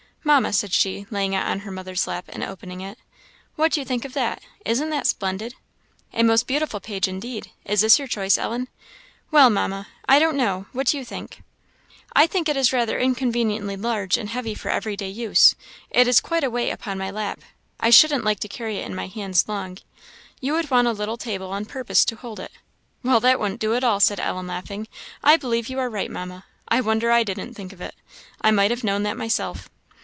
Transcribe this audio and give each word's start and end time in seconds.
"Mamma," 0.23 0.53
said 0.53 0.71
she, 0.71 1.07
laying 1.09 1.33
it 1.33 1.43
on 1.43 1.61
her 1.61 1.71
mother's 1.71 2.05
lap, 2.05 2.25
and 2.29 2.43
opening 2.43 2.79
it, 2.79 2.99
"what 3.55 3.71
do 3.71 3.81
you 3.81 3.85
think 3.85 4.05
of 4.05 4.13
that? 4.13 4.39
isn't 4.63 4.91
that 4.91 5.07
splendid?" 5.07 5.55
"A 6.13 6.21
most 6.23 6.45
beautiful 6.45 6.79
page 6.79 7.07
indeed; 7.07 7.49
is 7.65 7.81
this 7.81 7.97
your 7.97 8.07
choice, 8.07 8.37
Ellen?" 8.37 8.67
"Well, 9.31 9.49
Mamma, 9.49 9.87
I 10.07 10.19
don't 10.19 10.37
know; 10.37 10.67
what 10.73 10.85
do 10.87 10.97
you 10.99 11.03
think?" 11.03 11.41
"I 12.13 12.27
think 12.27 12.47
it 12.47 12.55
is 12.55 12.71
rather 12.71 12.99
inconveniently 12.99 13.75
large 13.75 14.15
and 14.15 14.29
heavy 14.29 14.53
for 14.53 14.69
everyday 14.69 15.09
use. 15.09 15.55
It 15.89 16.07
is 16.07 16.21
quite 16.21 16.43
a 16.43 16.51
weight 16.51 16.69
upon 16.71 16.99
my 16.99 17.09
lap. 17.09 17.41
I 17.79 17.89
shouldn't 17.89 18.23
like 18.23 18.39
to 18.41 18.47
carry 18.47 18.77
it 18.77 18.85
in 18.85 18.95
my 18.95 19.07
hands 19.07 19.49
long. 19.49 19.79
You 20.39 20.53
would 20.53 20.69
want 20.69 20.87
a 20.87 20.91
little 20.93 21.17
table 21.17 21.49
on 21.51 21.65
purpose 21.65 22.05
to 22.05 22.15
hold 22.15 22.39
it." 22.39 22.51
"Well, 23.03 23.19
that 23.21 23.39
wouldn't 23.39 23.59
do 23.59 23.73
at 23.73 23.83
all," 23.83 23.99
said 23.99 24.19
Ellen, 24.19 24.47
laughing. 24.47 24.87
"I 25.23 25.35
believe 25.35 25.67
you 25.67 25.79
are 25.79 25.89
right, 25.89 26.11
Mamma; 26.11 26.45
I 26.67 26.79
wonder 26.79 27.09
I 27.11 27.23
didn't 27.23 27.55
think 27.55 27.73
of 27.73 27.81
it. 27.81 27.95
I 28.39 28.51
might 28.51 28.71
have 28.71 28.83
known 28.83 29.01
that 29.03 29.17
myself." 29.17 29.67